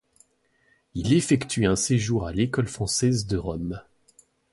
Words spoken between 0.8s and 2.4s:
Il effectue un séjour à